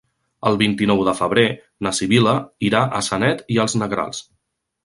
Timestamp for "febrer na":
1.19-1.93